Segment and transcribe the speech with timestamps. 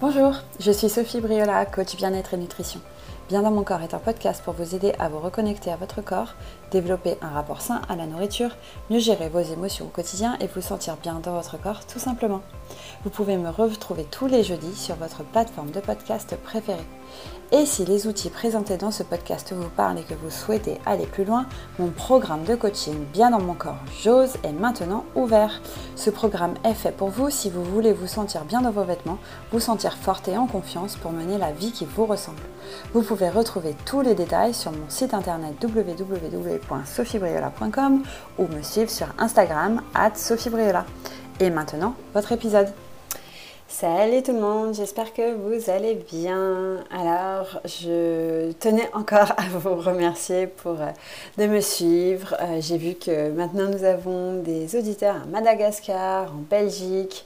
[0.00, 2.80] Bonjour, je suis Sophie Briola, coach bien-être et nutrition.
[3.28, 6.02] Bien dans mon corps est un podcast pour vous aider à vous reconnecter à votre
[6.02, 6.34] corps,
[6.70, 8.50] développer un rapport sain à la nourriture,
[8.90, 12.42] mieux gérer vos émotions au quotidien et vous sentir bien dans votre corps tout simplement.
[13.04, 16.78] Vous pouvez me retrouver tous les jeudis sur votre plateforme de podcast préférée.
[17.50, 21.06] Et si les outils présentés dans ce podcast vous parlent et que vous souhaitez aller
[21.06, 21.46] plus loin,
[21.78, 25.62] mon programme de coaching Bien dans mon corps, j'ose est maintenant ouvert.
[25.96, 29.16] Ce programme est fait pour vous si vous voulez vous sentir bien dans vos vêtements,
[29.50, 32.42] vous sentir forte et en confiance pour mener la vie qui vous ressemble.
[32.92, 38.02] Vous pouvez retrouver tous les détails sur mon site internet www.sophiebriola.com
[38.38, 40.84] ou me suivre sur Instagram at sophiebriola.
[41.40, 42.66] Et maintenant, votre épisode.
[43.68, 46.78] Salut tout le monde, j'espère que vous allez bien.
[46.90, 50.88] Alors, je tenais encore à vous remercier pour euh,
[51.36, 52.34] de me suivre.
[52.40, 57.24] Euh, j'ai vu que maintenant nous avons des auditeurs à Madagascar, en Belgique.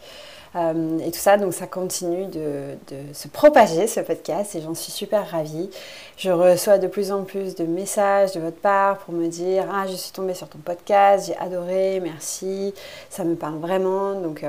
[0.54, 2.76] Euh, et tout ça, donc ça continue de,
[3.14, 5.70] se propager ce podcast et j'en suis super ravie.
[6.16, 9.86] Je reçois de plus en plus de messages de votre part pour me dire Ah,
[9.86, 12.74] je suis tombée sur ton podcast, j'ai adoré, merci,
[13.08, 14.20] ça me parle vraiment.
[14.20, 14.44] Donc,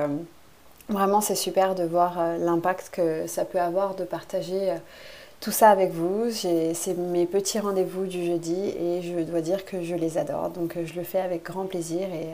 [0.88, 4.76] Vraiment, c'est super de voir euh, l'impact que ça peut avoir de partager euh,
[5.40, 6.30] tout ça avec vous.
[6.30, 10.50] C'est mes petits rendez-vous du jeudi et je dois dire que je les adore.
[10.50, 12.28] Donc euh, je le fais avec grand plaisir et,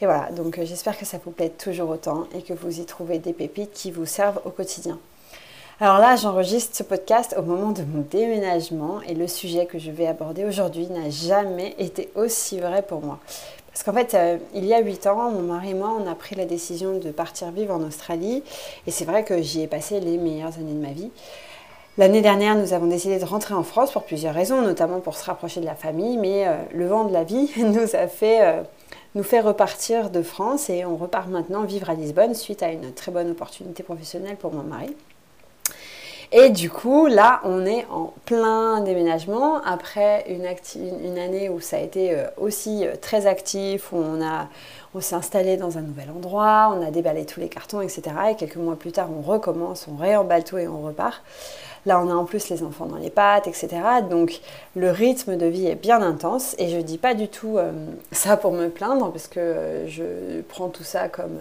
[0.00, 0.30] et voilà.
[0.30, 3.72] Donc j'espère que ça vous plaît toujours autant et que vous y trouvez des pépites
[3.72, 4.98] qui vous servent au quotidien.
[5.82, 9.90] Alors là, j'enregistre ce podcast au moment de mon déménagement et le sujet que je
[9.90, 13.18] vais aborder aujourd'hui n'a jamais été aussi vrai pour moi.
[13.72, 16.14] Parce qu'en fait, euh, il y a 8 ans, mon mari et moi, on a
[16.14, 18.42] pris la décision de partir vivre en Australie.
[18.86, 21.10] Et c'est vrai que j'y ai passé les meilleures années de ma vie.
[21.96, 25.24] L'année dernière, nous avons décidé de rentrer en France pour plusieurs raisons, notamment pour se
[25.24, 26.18] rapprocher de la famille.
[26.18, 28.62] Mais euh, le vent de la vie nous a fait, euh,
[29.14, 32.92] nous fait repartir de France et on repart maintenant vivre à Lisbonne suite à une
[32.92, 34.94] très bonne opportunité professionnelle pour mon mari.
[36.32, 40.46] Et du coup, là, on est en plein déménagement après une,
[41.18, 44.20] année où ça a été euh, aussi euh, très actif, où on,
[44.94, 48.02] on s'est installé dans un nouvel endroit, on a déballé tous les cartons, etc.
[48.30, 51.20] Et quelques mois plus tard, on recommence, on réemballe tout et on repart.
[51.84, 53.68] Là, on a en plus les enfants dans les pattes, etc.
[54.08, 54.40] Donc,
[54.76, 56.54] le rythme de vie est bien intense.
[56.58, 57.72] Et je dis pas du tout euh,
[58.12, 61.40] ça pour me plaindre, parce que je prends tout ça comme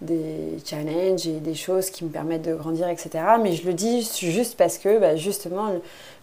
[0.00, 3.10] des challenges et des choses qui me permettent de grandir, etc.
[3.42, 5.72] Mais je le dis juste parce que bah, justement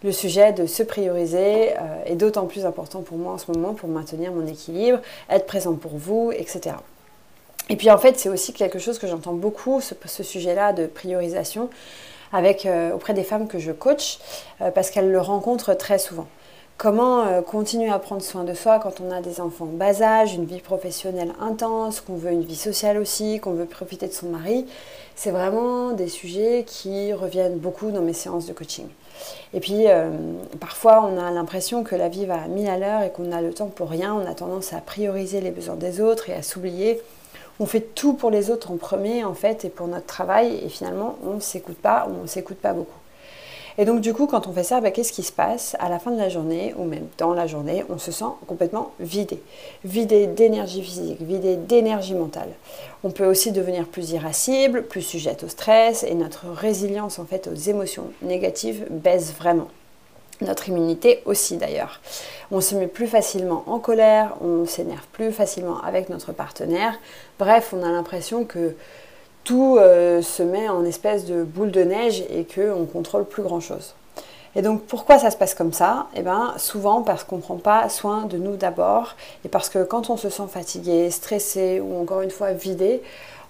[0.03, 3.73] le, sujet de se prioriser euh, est d'autant plus important pour moi en ce moment
[3.73, 4.99] pour maintenir mon équilibre,
[5.29, 6.75] être présent pour vous, etc.
[7.69, 11.69] Et puis en fait c'est aussi quelque chose que j'entends beaucoup, ce, sujet-là de priorisation
[12.33, 14.19] euh, auprès des femmes que je coach,
[14.61, 16.27] euh, parce qu'elles le rencontrent très souvent.
[16.77, 20.33] Comment euh, continuer à prendre soin de soi quand on a des enfants bas âge,
[20.33, 24.27] une vie professionnelle intense, qu'on veut une vie sociale aussi, qu'on veut profiter de son
[24.27, 24.65] mari?
[25.15, 28.87] C'est vraiment des sujets qui reviennent beaucoup dans mes séances de coaching.
[29.53, 30.09] Et puis, euh,
[30.59, 33.41] parfois, on a l'impression que la vie va à mille à l'heure et qu'on a
[33.41, 34.13] le temps pour rien.
[34.13, 37.01] On a tendance à prioriser les besoins des autres et à s'oublier.
[37.61, 40.59] On fait tout pour les autres en premier, en fait, et pour notre travail.
[40.65, 42.99] Et finalement, on ne s'écoute pas ou on ne s'écoute pas beaucoup.
[43.77, 45.99] Et donc du coup, quand on fait ça, bah, qu'est-ce qui se passe À la
[45.99, 49.41] fin de la journée, ou même dans la journée, on se sent complètement vidé.
[49.83, 52.49] Vidé d'énergie physique, vidé d'énergie mentale.
[53.03, 57.47] On peut aussi devenir plus irascible, plus sujette au stress, et notre résilience en fait
[57.47, 59.67] aux émotions négatives baisse vraiment.
[60.41, 62.01] Notre immunité aussi d'ailleurs.
[62.51, 66.99] On se met plus facilement en colère, on s'énerve plus facilement avec notre partenaire.
[67.39, 68.75] Bref, on a l'impression que
[69.45, 73.61] tout euh, se met en espèce de boule de neige et qu'on contrôle plus grand
[73.61, 73.93] chose.
[74.57, 76.07] Et donc pourquoi ça se passe comme ça?
[76.15, 79.83] Eh bien souvent parce qu'on ne prend pas soin de nous d'abord et parce que
[79.83, 83.01] quand on se sent fatigué, stressé ou encore une fois vidé,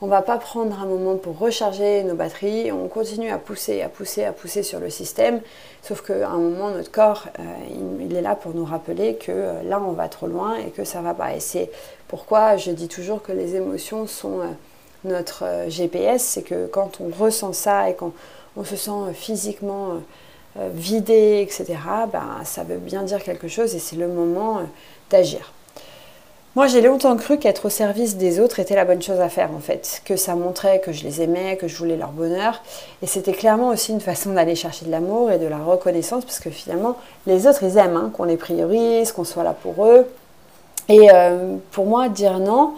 [0.01, 3.81] on ne va pas prendre un moment pour recharger nos batteries, on continue à pousser,
[3.81, 5.39] à pousser, à pousser sur le système,
[5.81, 7.43] sauf qu'à un moment notre corps, euh,
[8.01, 10.83] il, est là pour nous rappeler que euh, là on va trop loin et que
[10.83, 11.35] ça va pas.
[11.35, 11.71] Et c'est
[12.07, 14.41] pourquoi je dis toujours que les émotions sont
[15.05, 18.11] notre euh, GPS, c'est que quand on ressent ça et quand
[18.57, 20.01] on se sent euh, physiquement
[20.57, 21.77] euh, vidé, etc.,
[22.11, 24.61] ben, ça veut bien dire quelque chose et c'est le moment
[25.09, 25.51] d'agir.
[26.55, 29.51] Moi, j'ai longtemps cru qu'être au service des autres était la bonne chose à faire,
[29.51, 30.01] en fait.
[30.05, 32.63] Que ça montrait que je les aimais, que je voulais leur bonheur.
[33.01, 36.39] Et c'était clairement aussi une façon d'aller chercher de l'amour et de la reconnaissance, parce
[36.39, 36.95] que finalement,
[37.27, 40.07] les autres, ils aiment hein, qu'on les priorise, qu'on soit là pour eux.
[40.87, 41.09] Et
[41.71, 42.75] pour moi, dire non,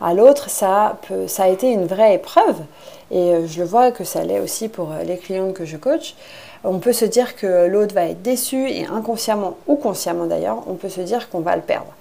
[0.00, 0.98] à l'autre, ça,
[1.38, 2.56] a été une vraie épreuve.
[3.10, 5.76] Et euh, je le vois que ça l'est aussi pour euh, les clientes que je
[5.76, 6.14] coach.
[6.62, 10.74] On peut se dire que l'autre va être déçu et inconsciemment ou consciemment d'ailleurs, on
[10.74, 11.92] peut se dire qu'on va le perdre.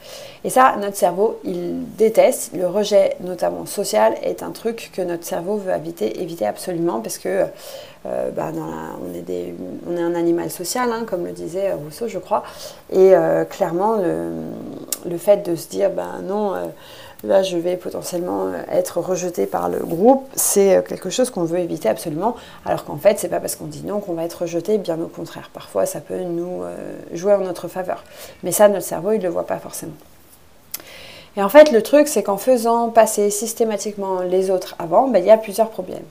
[0.44, 2.52] Et ça, notre cerveau, il déteste.
[2.54, 7.46] Le rejet, notamment social, est un truc que notre cerveau veut éviter, absolument parce que
[8.06, 12.44] euh, bah, on, est un animal social, hein, comme le disait Rousseau, je crois.
[12.92, 13.14] Et
[13.50, 14.30] clairement, le,
[15.10, 16.54] le, fait de se dire, ben non,
[17.24, 21.44] là je vais potentiellement euh, être rejeté par le groupe, c'est euh, quelque chose qu'on
[21.44, 22.36] veut éviter absolument,
[22.66, 25.08] alors qu'en fait c'est pas parce qu'on dit non qu'on va être rejeté, bien au
[25.08, 25.50] contraire.
[25.54, 26.76] Parfois ça peut nous euh,
[27.14, 28.04] jouer en notre faveur.
[28.44, 29.94] Mais ça, notre cerveau, il ne le voit pas forcément.
[31.38, 35.26] Et en fait, le truc, c'est qu'en faisant passer systématiquement les autres avant, ben, il
[35.26, 36.04] y a plusieurs problèmes.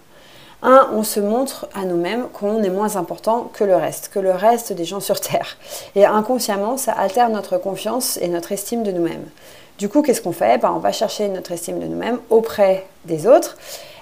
[0.62, 4.32] Un, on se montre à nous-mêmes qu'on est moins important que le reste, que le
[4.32, 5.56] reste des gens sur Terre.
[5.94, 9.25] Et inconsciemment, ça altère notre confiance et notre estime de nous-mêmes.
[9.78, 10.58] Du coup, qu'est-ce qu'on fait?
[10.58, 13.56] Ben, On va chercher notre estime de nous-mêmes auprès des autres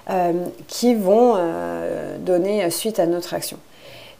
[0.09, 0.33] euh,
[0.67, 3.59] qui vont euh, donner suite à notre action.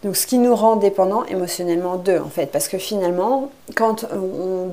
[0.03, 4.67] Donc, ce qui nous rend dépendants émotionnellement d'eux, en fait, parce que finalement, quand on,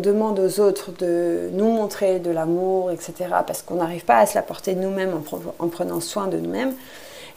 [0.00, 3.12] demande aux autres de nous montrer de l'amour, etc.,
[3.46, 5.12] parce qu'on n'arrive pas à se l'apporter nous-mêmes
[5.58, 6.72] en, prenant soin de nous-mêmes,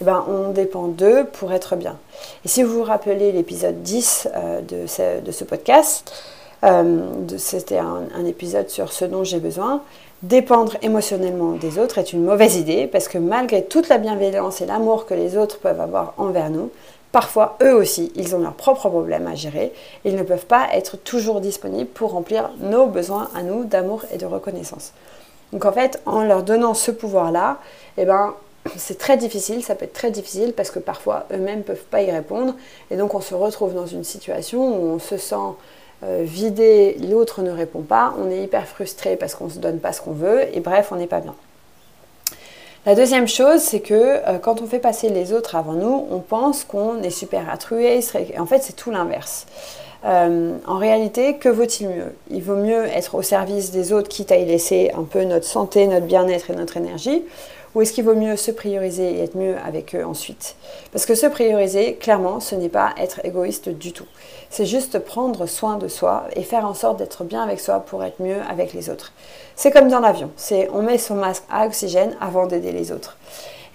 [0.03, 1.95] eh ben, on dépend d'eux pour être bien.
[2.43, 6.11] Et si vous vous rappelez l'épisode 10 euh, de, ce, podcast,
[6.65, 7.07] euh,
[7.37, 9.81] c'était un, épisode sur ce dont j'ai besoin.
[10.21, 14.65] Dépendre émotionnellement des autres est une mauvaise idée parce que malgré toute la bienveillance et
[14.65, 16.69] l'amour que les autres peuvent avoir envers nous,
[17.13, 19.71] parfois eux aussi, ils ont leurs propres problèmes à gérer.
[20.03, 24.17] Ils ne peuvent pas être toujours disponibles pour remplir nos besoins à nous d'amour et
[24.17, 24.91] de reconnaissance.
[25.53, 27.59] Donc en fait, en leur donnant ce pouvoir-là,
[27.97, 28.33] eh ben,
[28.77, 32.01] c'est très difficile, ça peut être très difficile parce que parfois eux-mêmes ne peuvent pas
[32.01, 32.55] y répondre
[32.91, 35.35] et donc on se retrouve dans une situation où on se sent
[36.03, 39.79] euh, vidé, l'autre ne répond pas, on est hyper frustré parce qu'on ne se donne
[39.79, 41.35] pas ce qu'on veut, et bref, on n'est pas bien.
[42.85, 46.19] La deuxième chose, c'est que euh, quand on fait passer les autres avant nous, on
[46.19, 49.45] pense qu'on est super altruiste, en fait c'est tout l'inverse.
[50.03, 52.13] Euh, en réalité, que vaut-il mieux?
[52.29, 55.45] Il vaut mieux être au service des autres, quitte à y laisser un peu notre
[55.45, 57.23] santé, notre bien-être et notre énergie,
[57.75, 60.55] ou est-ce qu'il vaut mieux se prioriser et être mieux avec eux ensuite?
[60.91, 64.05] Parce que se prioriser, clairement, ce n'est pas être égoïste du tout.
[64.49, 68.03] C'est juste prendre soin de soi et faire en sorte d'être bien avec soi pour
[68.03, 69.13] être mieux avec les autres.
[69.55, 70.31] C'est comme dans l'avion,
[70.73, 73.17] on met son masque à oxygène avant d'aider les autres.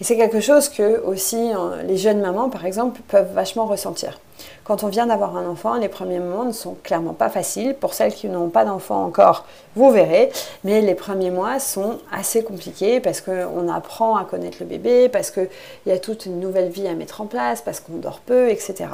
[0.01, 1.51] Et c'est quelque chose que aussi
[1.85, 4.21] les jeunes mamans, par exemple, peuvent vachement ressentir.
[4.69, 7.75] Quand on vient d'avoir un enfant, les premiers moments ne sont clairement pas faciles.
[7.75, 10.31] Pour celles qui n'ont pas d'enfant encore, vous verrez.
[10.63, 15.31] Mais les premiers mois sont assez compliqués parce qu'on apprend à connaître le bébé, parce
[15.31, 15.49] qu'il
[15.87, 18.91] y a toute une nouvelle vie à mettre en place, parce qu'on dort peu, etc.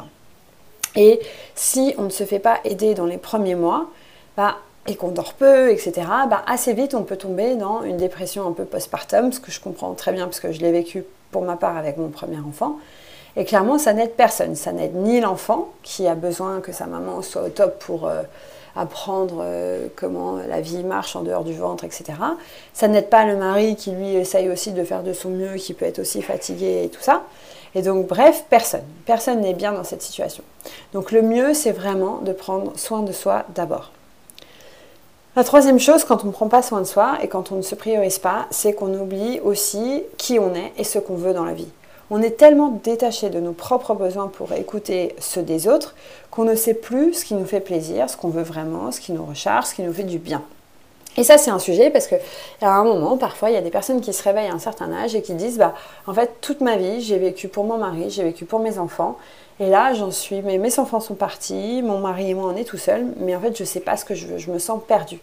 [0.95, 1.19] Et
[1.57, 3.87] si on ne se fait pas aider dans les premiers mois,
[4.37, 8.47] bah, et qu'on dort peu, etc., bah, assez vite on peut tomber dans une dépression
[8.47, 11.43] un peu postpartum, ce que je comprends très bien parce que je l'ai vécu pour
[11.43, 12.77] ma part avec mon premier enfant.
[13.37, 14.55] Et clairement, ça n'aide personne.
[14.55, 18.23] Ça n'aide ni l'enfant qui a besoin que sa maman soit au top pour euh,
[18.77, 22.05] apprendre euh, comment la vie marche en dehors du ventre, etc.
[22.73, 25.75] Ça n'aide pas le mari qui lui essaye aussi de faire de son mieux, qui
[25.75, 27.23] peut être aussi fatigué et tout ça.
[27.75, 28.85] Et donc, bref, personne.
[29.05, 30.45] Personne n'est bien dans cette situation.
[30.93, 33.91] Donc, le mieux, c'est vraiment de prendre soin de soi d'abord.
[35.35, 37.63] La troisième chose, quand on ne prend pas soin de soi et quand on ne
[37.63, 41.45] se priorise pas, c'est qu'on oublie aussi qui on est et ce qu'on veut dans
[41.45, 41.67] la vie.
[42.11, 45.95] On est tellement détaché de nos propres besoins pour écouter ceux des autres
[46.31, 49.13] qu'on ne sait plus ce qui nous fait plaisir, ce qu'on veut vraiment, ce qui
[49.13, 50.43] nous recharge, ce qui nous fait du bien.
[51.17, 52.17] Et ça, c'est un sujet parce que
[52.61, 54.93] à un moment, parfois, il y a des personnes qui se réveillent à un certain
[54.93, 55.75] âge et qui disent, bah,
[56.07, 59.17] en fait, toute ma vie, j'ai vécu pour mon mari, j'ai vécu pour mes enfants,
[59.61, 62.65] et là, j'en suis, mais mes enfants sont partis, mon mari et moi, on est
[62.65, 64.59] tout seuls, mais en fait, je ne sais pas ce que je veux, je me
[64.59, 65.21] sens perdue.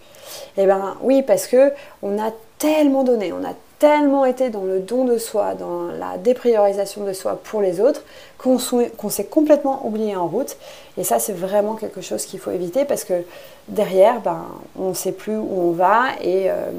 [0.55, 4.79] Eh ben oui, parce que on a tellement donné, on a tellement été dans le
[4.79, 8.03] don de soi, dans la dépriorisation de soi pour les autres,
[8.37, 10.55] qu'on s'est complètement oublié en route.
[10.99, 13.23] Et ça, c'est vraiment quelque chose qu'il faut éviter parce que
[13.69, 14.45] derrière, ben,
[14.77, 16.69] on ne sait plus où on va et, euh,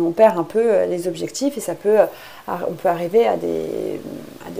[0.00, 2.06] on perd un peu euh, les objectifs et ça peut, euh,
[2.66, 4.00] on peut arriver à des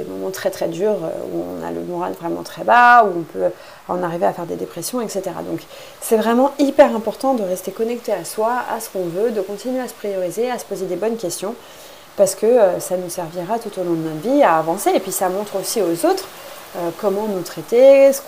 [0.06, 0.98] moments très très durs
[1.32, 3.50] où on a le moral vraiment très bas, où on peut
[3.88, 5.22] en arriver à faire des dépressions, etc.
[5.48, 5.60] Donc
[6.02, 9.80] c'est vraiment hyper important de rester connecté à soi, à ce qu'on veut, de continuer
[9.80, 11.54] à se prioriser, à se poser des bonnes questions
[12.16, 14.90] parce que euh, ça nous servira tout au long de notre vie à avancer.
[14.94, 16.26] Et puis ça montre aussi aux autres
[16.76, 18.20] euh, comment nous traiter, ce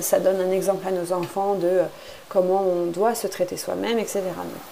[0.00, 1.84] ça, donne un exemple à nos enfants de euh,
[2.28, 4.20] comment on doit se traiter soi-même, etc.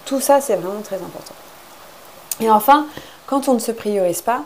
[0.05, 1.33] tout ça, c'est vraiment très important.
[2.39, 2.87] Et enfin,
[3.27, 4.43] quand on ne se priorise pas,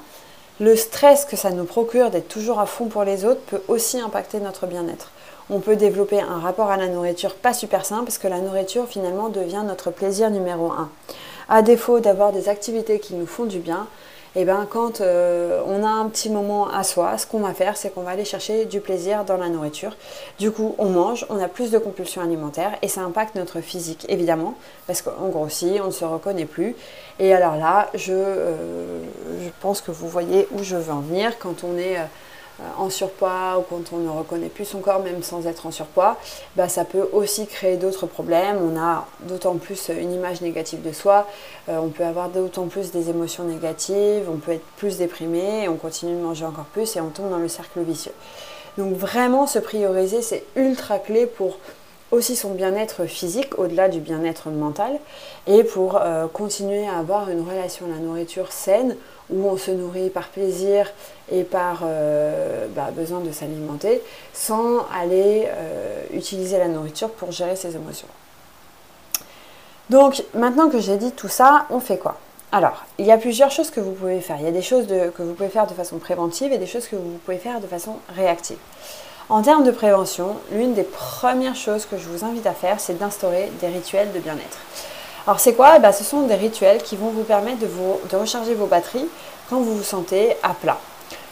[0.60, 4.00] le stress que ça nous procure d'être toujours à fond pour les autres peut aussi
[4.00, 5.12] impacter notre bien-être.
[5.50, 8.88] On peut développer un rapport à la nourriture pas super simple parce que la nourriture
[8.88, 10.90] finalement devient notre plaisir numéro un.
[11.48, 13.88] À défaut d'avoir des activités qui nous font du bien,
[14.38, 17.54] et eh ben quand euh, on a un petit moment à soi, ce qu'on va
[17.54, 19.96] faire, c'est qu'on va aller chercher du plaisir dans la nourriture.
[20.40, 24.06] Du coup, on mange, on a plus de compulsions alimentaires et ça impacte notre physique,
[24.10, 24.56] évidemment,
[24.88, 26.76] parce qu'on grossit, on ne se reconnaît plus.
[27.18, 29.00] Et alors là, je, euh,
[29.42, 31.98] je pense que vous voyez où je veux en venir quand on est...
[31.98, 32.04] Euh,
[32.78, 36.18] en surpoids ou quand on ne reconnaît plus son corps même sans être en surpoids,
[36.56, 38.58] bah, ça peut aussi créer d'autres problèmes.
[38.62, 41.28] On a d'autant plus une image négative de soi,
[41.70, 45.76] euh, on peut avoir d'autant plus des émotions négatives, on peut être plus déprimé, on
[45.76, 48.14] continue de manger encore plus et on tombe dans le cercle vicieux.
[48.78, 51.58] Donc vraiment se prioriser, c'est ultra clé pour
[52.12, 55.00] aussi son bien-être physique au-delà du bien-être mental
[55.48, 58.96] et pour euh, continuer à avoir une relation à la nourriture saine
[59.30, 60.92] où on se nourrit par plaisir
[61.32, 64.02] et par euh, bah, besoin de s'alimenter
[64.34, 68.08] sans aller euh, utiliser la nourriture pour gérer ses émotions.
[69.90, 72.18] Donc maintenant que j'ai dit tout ça, on fait quoi?
[72.52, 74.38] Alors, il y a plusieurs choses que vous pouvez faire.
[74.40, 76.88] Il y a des choses que vous pouvez faire de façon préventive et des choses
[76.88, 78.58] que vous pouvez faire de façon réactive.
[79.28, 82.98] En termes de prévention, l'une des premières choses que je vous invite à faire, c'est
[82.98, 84.58] d'instaurer des rituels de bien-être.
[85.28, 85.80] Alors c'est quoi?
[85.80, 89.08] Bah, Ce sont des rituels qui vont vous permettre de recharger vos batteries
[89.50, 90.78] quand vous vous sentez à plat.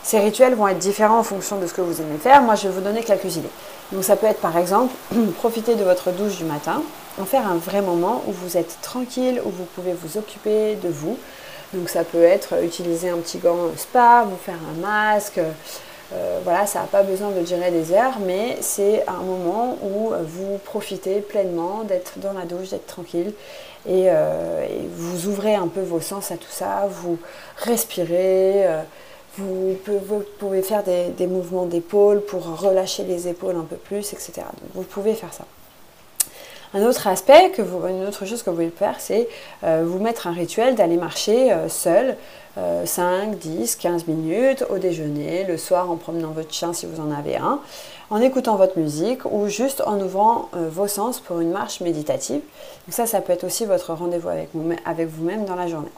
[0.02, 2.42] Ces rituels vont être différents en fonction de ce que vous aimez faire.
[2.42, 3.50] Moi, je vais vous donner quelques idées.
[3.92, 4.94] Donc ça peut être par exemple
[5.38, 6.82] profiter de votre douche du matin,
[7.22, 10.90] en faire un vrai moment où vous êtes tranquille, où vous pouvez vous occuper de
[10.90, 11.18] vous.
[11.74, 15.40] Donc ça peut être utiliser un petit gant spa, vous faire un masque,
[16.14, 20.12] euh, voilà, ça n'a pas besoin de durer des heures, mais c'est un moment où
[20.24, 23.34] vous profitez pleinement d'être dans la douche, d'être tranquille,
[23.88, 27.18] et, euh, vous ouvrez un peu vos sens à tout ça, vous
[27.58, 28.82] respirez, euh,
[29.38, 29.76] vous,
[30.40, 34.44] pouvez, faire des, mouvements d'épaule pour relâcher les épaules un peu plus, etc.
[34.74, 35.46] Vous pouvez faire ça.
[36.74, 39.28] Un autre aspect, une autre chose que vous pouvez faire, c'est
[39.62, 42.18] vous mettre un rituel d'aller marcher seul
[42.58, 47.12] 5, 10, 15 minutes au déjeuner, le soir en promenant votre chien si vous en
[47.12, 47.60] avez un,
[48.14, 52.42] en écoutant votre musique ou juste en ouvrant euh, vos sens pour une marche méditative.
[52.86, 55.92] Donc ça, ça peut être aussi votre rendez-vous avec, vous-même dans la journée.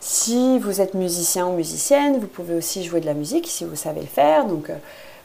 [0.00, 3.76] Si vous êtes musicien ou musicienne, vous pouvez aussi jouer de la musique si vous
[3.76, 4.46] savez le faire.
[4.46, 4.76] Donc euh,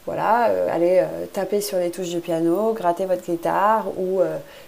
[0.06, 4.20] voilà, euh, allez taper sur les touches du piano, gratter votre guitare ou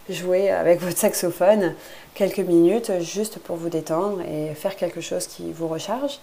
[0.09, 1.75] jouer avec votre saxophone
[2.14, 6.21] quelques minutes juste pour vous détendre et faire quelque chose qui vous recharge.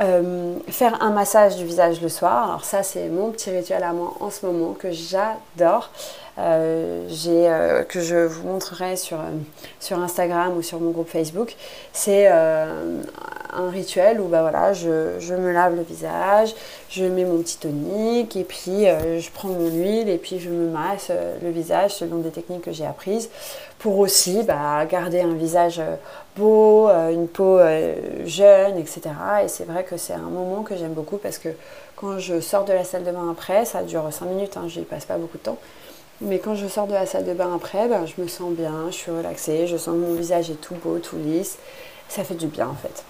[0.00, 3.92] Euh, faire un massage du visage le soir, alors ça c'est mon petit rituel à
[3.92, 5.90] moi en ce moment que j'adore.
[6.38, 9.18] Euh, euh, que je vous montrerai sur,
[9.80, 11.54] sur Instagram ou sur mon groupe Facebook.
[11.92, 16.54] C'est un rituel où bah, voilà, je, je, me lave le visage,
[16.88, 20.70] je mets mon petit tonique et puis je prends mon huile et puis je me
[20.70, 23.28] masse le visage selon des techniques que j'ai apprises
[23.82, 25.80] pour aussi bah, garder un visage
[26.36, 27.58] beau, une peau
[28.24, 29.00] jeune, etc.
[29.44, 31.48] Et c'est vrai que c'est un moment que j'aime beaucoup parce que
[31.96, 34.80] quand je sors de la salle de bain après, ça dure 5 minutes, hein, je
[34.80, 35.58] n'y passe pas beaucoup de temps.
[36.20, 38.86] Mais quand je sors de la salle de bain après, ben, je me sens bien,
[38.88, 41.58] je suis relaxée, je sens que mon visage est tout beau, tout lisse.
[42.08, 43.04] Ça fait du bien en fait.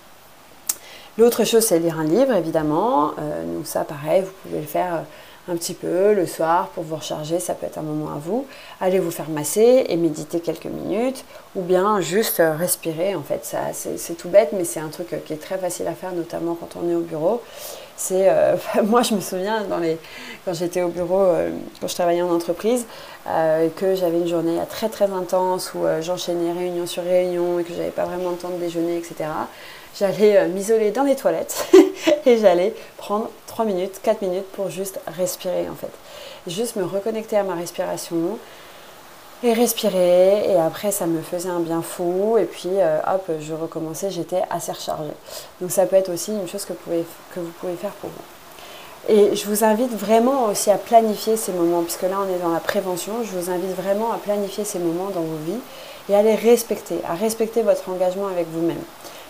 [1.19, 3.12] L'autre chose, c'est lire un livre, évidemment.
[3.19, 5.02] Euh, donc ça, pareil, vous pouvez le faire euh,
[5.49, 8.46] un petit peu le soir pour vous recharger, ça peut être un moment à vous.
[8.80, 11.25] Allez vous faire masser et méditer quelques minutes,
[11.56, 13.14] ou bien juste euh, respirer.
[13.14, 16.12] En fait, c'est tout bête, mais c'est un truc qui est très facile à faire,
[16.12, 17.40] notamment quand on est au bureau.
[18.02, 19.64] C'est, euh, moi, je me souviens
[20.44, 22.87] quand j'étais au bureau, euh, quand je travaillais en entreprise,
[23.28, 27.72] euh, que j'avais une journée très très intense où j'enchaînais réunion sur réunion et que
[27.72, 29.30] j'avais pas vraiment le temps de déjeuner, etc.
[29.99, 31.66] J'allais m'isoler dans les toilettes
[32.26, 35.90] et j'allais prendre 3 minutes, 4 minutes pour juste respirer en fait.
[36.46, 38.38] Juste me reconnecter à ma respiration,
[39.42, 40.50] et respirer.
[40.50, 42.37] Et après, ça me faisait un bien fou.
[42.38, 45.12] Et puis, euh, hop, je recommençais, j'étais assez rechargée.
[45.61, 48.11] Donc, ça peut être aussi une chose que vous pouvez, que vous pouvez faire pour
[48.11, 49.12] vous.
[49.12, 52.52] Et je vous invite vraiment aussi à planifier ces moments, puisque là, on est dans
[52.52, 53.25] la prévention.
[53.25, 55.61] Je vous invite vraiment à planifier ces moments dans vos vies
[56.08, 58.82] et à les respecter, à respecter votre engagement avec vous-même.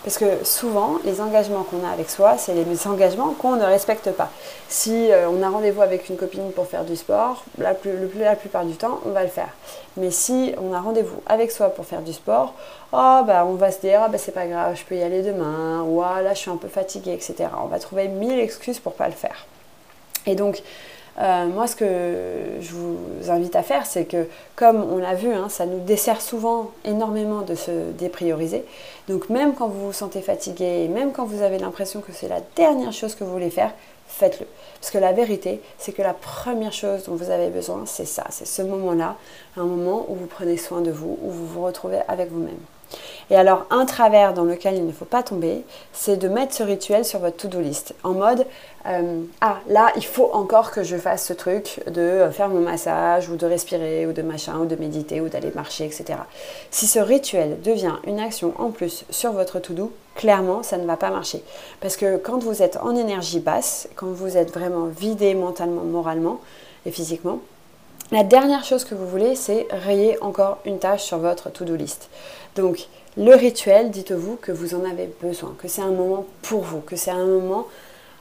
[0.05, 4.11] Parce que souvent, les engagements qu'on a avec soi, c'est les engagements qu'on ne respecte
[4.11, 4.31] pas.
[4.69, 7.75] Si euh, on a rendez-vous avec une copine pour faire du sport, la,
[8.19, 9.51] la plupart du temps, on va le faire.
[9.97, 12.55] Mais si on a rendez-vous avec soi pour faire du sport,
[12.93, 15.23] oh, bah, on va se dire, oh, bah, c'est pas grave, je peux y aller
[15.23, 17.51] demain, ou ah, là, je suis un peu fatiguée, etc.
[17.63, 19.47] On va trouver mille excuses pour pas le faire.
[20.27, 20.63] Et donc,
[21.21, 21.85] euh, moi, ce que
[22.61, 26.21] je vous invite à faire, c'est que, comme on l'a vu, hein, ça nous dessert
[26.21, 28.65] souvent énormément de se déprioriser.
[29.09, 32.41] Donc, même quand vous vous sentez fatigué, même quand vous avez l'impression que c'est la
[32.57, 33.73] dernière chose que vous voulez faire,
[34.07, 34.47] faites-le.
[34.81, 38.25] Parce que la vérité, c'est que la première chose dont vous avez besoin, c'est ça,
[38.31, 39.17] c'est ce moment-là,
[39.57, 42.59] un moment où vous prenez soin de vous, où vous vous retrouvez avec vous-même.
[43.31, 46.63] Et alors, un travers dans lequel il ne faut pas tomber, c'est de mettre ce
[46.63, 47.95] rituel sur votre to-do list.
[48.05, 48.47] En mode,
[48.87, 53.29] euh, ah, là, il faut encore que je fasse ce truc de faire mon massage,
[53.29, 56.19] ou de respirer, ou de machin, ou de méditer, ou d'aller marcher, etc.
[56.71, 60.97] Si ce rituel devient une action en plus sur votre to-do, clairement, ça ne va
[60.97, 61.43] pas marcher.
[61.81, 66.41] Parce que quand vous êtes en énergie basse, quand vous êtes vraiment vidé mentalement, moralement
[66.87, 67.41] et physiquement,
[68.13, 72.11] la dernière chose que vous voulez, c'est rayer encore une tâche sur votre to-do list.
[72.57, 76.81] Donc, le rituel, dites-vous que vous en avez besoin, que c'est un moment pour vous,
[76.81, 77.67] que c'est un moment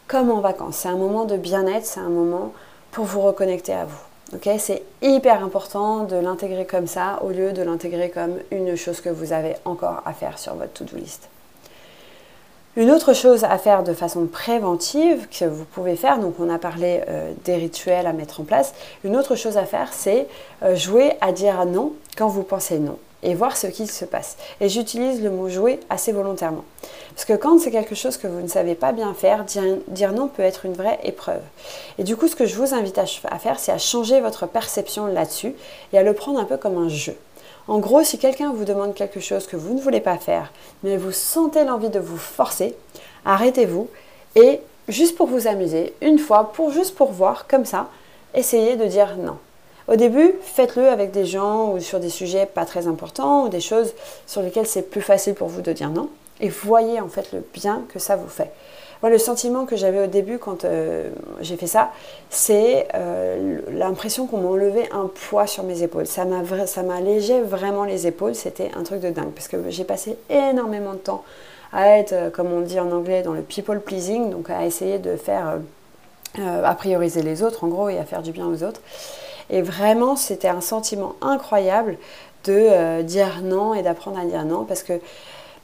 [0.07, 2.53] comme en vacances, c'est un moment de bien-être, c'est un moment
[2.91, 4.39] pour vous reconnecter à vous.
[4.59, 9.09] C'est hyper important de l'intégrer comme ça au lieu de l'intégrer comme une chose que
[9.09, 11.27] vous avez encore à faire sur votre to-do list.
[12.77, 16.57] Une autre chose à faire de façon préventive que vous pouvez faire, donc on a
[16.57, 18.73] parlé euh, des rituels à mettre en place,
[19.03, 20.27] une autre chose à faire c'est
[20.63, 24.38] euh, jouer à dire non quand vous pensez non et voir ce qui se passe.
[24.60, 26.66] Et j'utilise le mot jouer assez volontairement.
[27.13, 30.28] Parce que quand c'est quelque chose que vous ne savez pas bien faire, dire, non
[30.28, 31.42] peut être une vraie épreuve.
[31.98, 34.48] Et du coup, ce que je vous invite à, à faire, c'est à changer votre
[34.48, 35.54] perception là-dessus
[35.94, 37.16] et à le prendre un peu comme un jeu.
[37.68, 40.51] En gros, si quelqu'un vous demande quelque chose que vous ne voulez pas faire,
[40.84, 42.75] mais vous sentez l'envie de vous forcer,
[43.24, 43.88] arrêtez-vous
[44.36, 47.90] et juste pour vous amuser, une fois, pour juste pour voir, comme ça,
[48.34, 49.38] essayez de dire non.
[49.91, 53.60] Au début, faites-le avec des gens ou sur des sujets pas très importants ou des
[53.60, 53.93] choses
[54.25, 56.07] sur lesquelles c'est plus facile pour vous de dire non.
[56.39, 58.51] Et voyez en fait le bien que ça vous fait.
[59.01, 61.10] Moi, le sentiment que j'avais au début quand euh,
[61.41, 61.91] j'ai fait ça,
[62.29, 66.07] c'est euh, l'impression qu'on m'enlevait un poids sur mes épaules.
[66.07, 68.36] Ça m'allégeait vraiment les épaules.
[68.36, 71.25] C'était un truc de dingue parce que j'ai passé énormément de temps
[71.74, 75.00] à être, euh, comme on dit en anglais, dans le people pleasing, donc à essayer
[75.00, 75.60] de faire,
[76.38, 78.79] à prioriser les autres en gros et à faire du bien aux autres.
[79.51, 81.98] Et vraiment, c'était un sentiment incroyable
[82.46, 84.93] de euh, dire non et d'apprendre à dire non parce que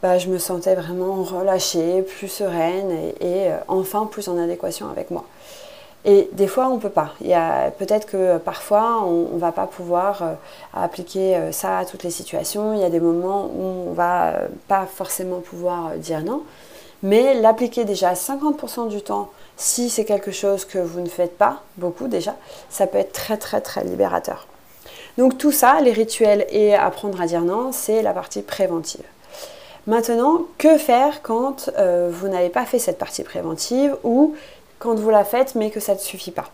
[0.03, 5.09] bah, je me sentais vraiment relâchée, plus sereine et, euh, enfin plus en adéquation avec
[5.09, 5.23] moi.
[6.05, 7.13] Et des fois, on ne peut pas.
[7.79, 10.33] Peut-être que parfois, on ne va pas pouvoir euh,
[10.73, 12.73] appliquer ça à toutes les situations.
[12.73, 14.33] Il y a des moments où on ne va
[14.67, 16.43] pas forcément pouvoir dire non.
[17.03, 21.63] Mais l'appliquer déjà 50% du temps si c'est quelque chose que vous ne faites pas,
[21.77, 22.35] beaucoup déjà,
[22.69, 24.47] ça peut être très très très libérateur.
[25.17, 29.03] Donc tout ça, les rituels et apprendre à dire non, c'est la partie préventive.
[29.87, 34.35] Maintenant, que faire quand euh, vous n'avez pas fait cette partie préventive ou
[34.79, 36.51] quand vous la faites mais que ça ne suffit pas?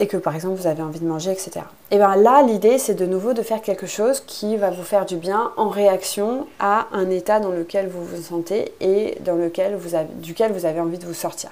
[0.00, 1.60] Et que par exemple vous avez envie de manger, etc.
[1.90, 5.06] Et bien là, l'idée c'est de nouveau de faire quelque chose qui va vous faire
[5.06, 9.76] du bien en réaction à un état dans lequel vous vous sentez et dans lequel
[9.76, 11.50] vous avez, duquel vous avez envie de vous sortir.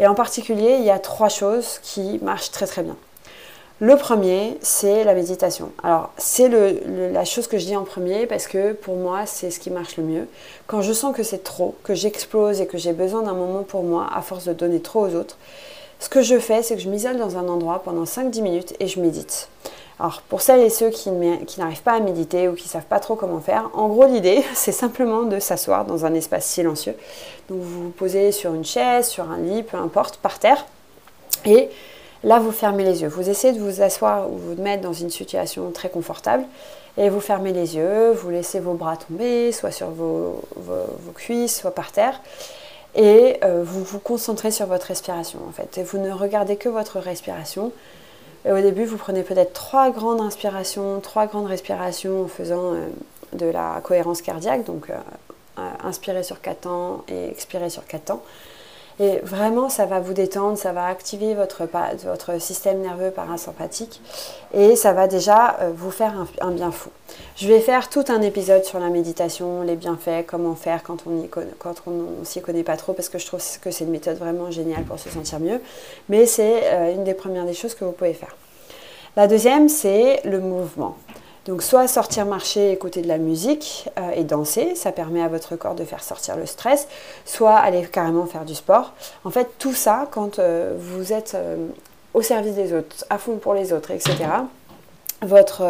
[0.00, 2.96] Et en particulier, il y a trois choses qui marchent très très bien.
[3.80, 5.70] Le premier, c'est la méditation.
[5.84, 9.60] Alors, c'est la chose que je dis en premier parce que pour moi, c'est ce
[9.60, 10.26] qui marche le mieux.
[10.66, 13.84] Quand je sens que c'est trop, que j'explose et que j'ai besoin d'un moment pour
[13.84, 15.36] moi, à force de donner trop aux autres,
[16.00, 18.86] ce que je fais, c'est que je m'isole dans un endroit pendant 5-10 minutes et
[18.86, 19.48] je médite.
[19.98, 23.00] Alors pour celles et ceux qui, n'arrivent pas à méditer ou qui ne savent pas
[23.00, 26.94] trop comment faire, en gros l'idée c'est simplement de s'asseoir dans un espace silencieux.
[27.48, 30.66] Donc vous vous posez sur une chaise, sur un lit, peu importe, par terre.
[31.44, 31.68] Et
[32.22, 33.08] là vous fermez les yeux.
[33.08, 36.44] Vous essayez de vous asseoir ou vous mettre dans une situation très confortable.
[36.96, 40.42] Et vous fermez les yeux, vous laissez vos bras tomber, soit sur vos
[41.14, 42.20] cuisses, soit par terre
[42.94, 45.78] et euh, vous vous concentrez sur votre respiration en fait.
[45.78, 47.72] Et vous ne regardez que votre respiration.
[48.48, 52.86] Au début, vous prenez peut-être trois grandes inspirations, trois grandes respirations en faisant euh,
[53.32, 54.94] de la cohérence cardiaque, donc euh,
[55.84, 58.22] inspirer sur 4 temps et expirer sur 4 temps.
[59.00, 61.68] Et vraiment, ça va vous détendre, ça va activer votre,
[62.04, 64.00] votre système nerveux parasympathique
[64.52, 66.90] et ça va déjà euh, vous faire un, bien fou.
[67.36, 71.10] Je vais faire tout un épisode sur la méditation, les bienfaits, comment faire quand on
[72.20, 74.82] ne s'y connaît pas trop, parce que je trouve que c'est une méthode vraiment géniale
[74.82, 75.60] pour se sentir mieux.
[76.08, 78.34] Mais c'est euh, une des premières des choses que vous pouvez faire.
[79.16, 80.96] La deuxième, c'est le mouvement.
[81.48, 85.56] Donc soit sortir marcher, écouter de la musique euh, et danser, ça permet à votre
[85.56, 86.88] corps de faire sortir le stress,
[87.24, 88.92] soit aller carrément faire du sport.
[89.24, 91.56] En fait, tout ça, quand euh, vous êtes euh,
[92.12, 94.16] au service des autres, à fond pour les autres, etc.,
[95.22, 95.66] votre,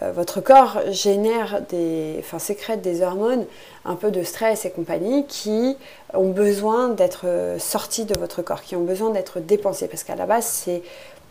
[0.00, 3.44] votre corps génère des, enfin sécrète des hormones,
[3.84, 5.76] un peu de stress et compagnie, qui
[6.12, 7.26] ont besoin d'être
[7.58, 10.82] sortis de votre corps, qui ont besoin d'être dépensés, parce qu'à la base, c'est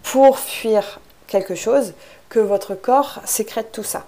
[0.03, 1.93] pour fuir quelque chose
[2.29, 4.05] que votre corps sécrète tout ça.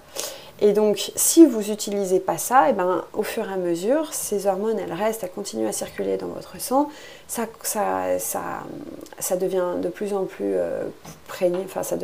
[0.61, 4.13] Et donc, si vous n'utilisez pas ça, et eh ben, au fur et à mesure,
[4.13, 6.89] ces hormones, elles restent, elles continuent à circuler dans votre sang.
[7.29, 8.41] Ça, ça, ça,
[9.19, 10.83] ça devient de plus en plus euh,
[11.29, 11.95] prégné, enfin, ça,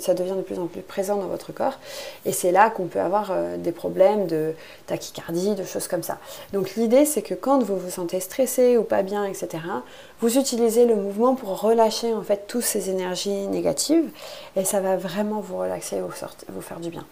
[0.00, 1.78] ça devient de plus en plus présent dans votre corps.
[2.24, 4.54] Et c'est là qu'on peut avoir euh, des problèmes de
[4.86, 6.18] tachycardie, de choses comme ça.
[6.52, 9.62] Donc, l'idée, c'est que quand vous vous sentez stressé ou pas bien, etc.,
[10.20, 14.10] vous utilisez le mouvement pour relâcher en fait toutes ces énergies négatives.
[14.56, 17.06] Et ça va vraiment vous relaxer et vous faire du bien.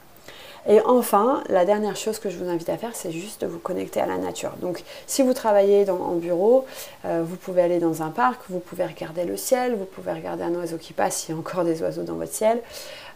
[0.66, 3.58] Et enfin, la dernière chose que je vous invite à faire, c'est juste de vous
[3.58, 4.52] connecter à la nature.
[4.60, 6.66] Donc, si vous travaillez en bureau,
[7.04, 10.42] euh, vous pouvez aller dans un parc, vous pouvez regarder le ciel, vous pouvez regarder
[10.42, 12.60] un oiseau qui passe, s'il y a encore des oiseaux dans votre ciel.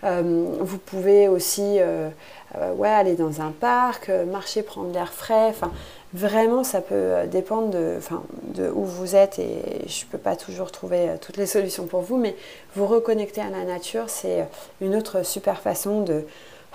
[0.05, 2.09] Euh, vous pouvez aussi euh,
[2.75, 5.49] ouais, aller dans un parc, marcher, prendre l'air frais.
[5.49, 5.73] Enfin,
[6.15, 7.99] vraiment, ça peut dépendre de,
[8.55, 12.01] de où vous êtes et je ne peux pas toujours trouver toutes les solutions pour
[12.01, 12.35] vous, mais
[12.77, 14.47] vous reconnecter à la nature, c'est
[14.81, 16.25] une autre super façon de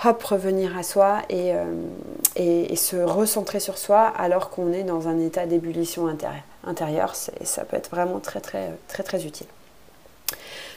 [0.05, 1.65] hop, revenir à soi euh,
[2.36, 6.07] et, se recentrer sur soi alors qu'on est dans un état d'ébullition
[6.63, 7.15] intérieure.
[7.15, 9.47] ça peut être vraiment très très très très utile.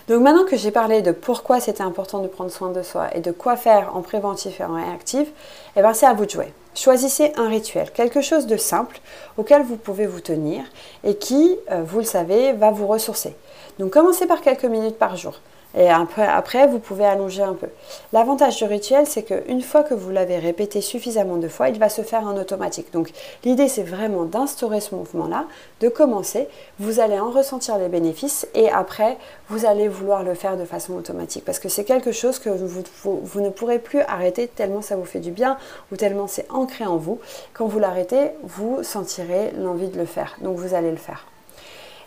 [0.08, 3.20] Donc maintenant que j'ai parlé de pourquoi c'était important de prendre soin de soi et
[3.20, 5.28] de quoi faire en préventif et en réactif,
[5.76, 6.52] eh ben c'est à vous de jouer.
[6.74, 9.00] Choisissez un rituel, quelque chose de simple
[9.36, 10.64] auquel vous pouvez vous tenir
[11.04, 13.36] et qui, euh, vous le savez, va vous ressourcer.
[13.78, 15.40] Donc commencez par quelques minutes par jour.
[15.76, 17.68] Et après, vous pouvez allonger un peu.
[18.12, 21.88] L'avantage du rituel, c'est qu'une fois que vous l'avez répété suffisamment de fois, il va
[21.88, 22.92] se faire en automatique.
[22.92, 23.12] Donc
[23.44, 25.44] l'idée, c'est vraiment d'instaurer ce mouvement-là,
[25.80, 26.48] de commencer.
[26.80, 29.16] Vous allez en ressentir les bénéfices et après,
[29.48, 31.44] vous allez vouloir le faire de façon automatique.
[31.44, 35.04] Parce que c'est quelque chose que vous, vous, ne pourrez plus arrêter tellement ça vous
[35.04, 35.56] fait du bien
[35.92, 37.20] ou tellement c'est ancré en vous.
[37.54, 40.36] Quand vous l'arrêtez, vous sentirez l'envie de le faire.
[40.42, 41.29] Donc vous allez le faire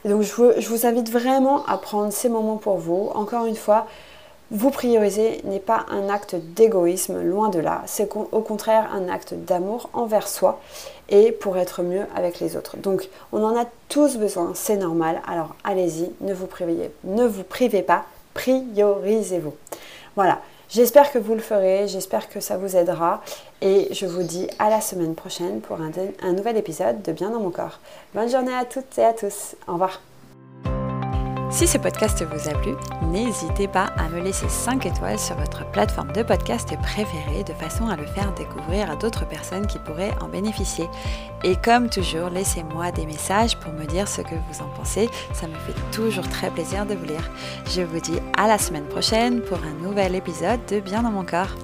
[0.05, 3.09] donc je vous, invite vraiment à prendre ces moments pour vous.
[3.13, 3.87] Encore une fois,
[4.51, 7.81] vous prioriser n'est pas un acte d'égoïsme, loin de là.
[7.85, 10.59] C'est au contraire un acte d'amour envers soi
[11.09, 12.77] et pour être mieux avec les autres.
[12.77, 15.21] Donc on en a tous besoin, c'est normal.
[15.27, 19.53] Alors allez-y, ne vous privez, pas, priorisez-vous.
[20.15, 20.39] Voilà.
[20.73, 23.21] J'espère que vous le ferez, j'espère que ça vous aidera
[23.61, 27.41] et je vous dis à la semaine prochaine pour un, nouvel épisode de Bien dans
[27.41, 27.79] mon corps.
[28.15, 29.55] Bonne journée à toutes et à tous.
[29.67, 30.01] Au revoir.
[31.53, 35.69] Si ce podcast vous a plu, n'hésitez pas à me laisser 5 étoiles sur votre
[35.69, 40.15] plateforme de podcast préférée de façon à le faire découvrir à d'autres personnes qui pourraient
[40.19, 40.89] en bénéficier.
[41.43, 45.11] Et comme toujours, laissez-moi des messages pour me dire ce que vous en pensez.
[45.33, 47.29] Ça me fait toujours très plaisir de vous lire.
[47.69, 51.23] Je vous dis à la semaine prochaine pour un nouvel épisode de Bien dans mon
[51.23, 51.55] corps.